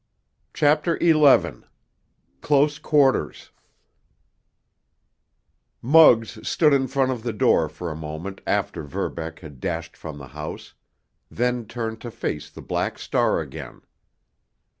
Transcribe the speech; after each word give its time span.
CHAPTER 0.55 0.97
XI—CLOSE 0.99 2.79
QUARTERS 2.79 3.51
Muggs 5.79 6.39
stood 6.49 6.73
in 6.73 6.87
front 6.87 7.11
of 7.11 7.21
the 7.21 7.31
door 7.31 7.69
for 7.69 7.91
a 7.91 7.95
moment 7.95 8.41
after 8.47 8.81
Verbeck 8.81 9.41
had 9.41 9.59
dashed 9.59 9.95
from 9.95 10.17
the 10.17 10.29
house, 10.29 10.73
then 11.29 11.67
turned 11.67 12.01
to 12.01 12.09
face 12.09 12.49
the 12.49 12.63
Black 12.63 12.97
Star 12.97 13.41
again. 13.41 13.81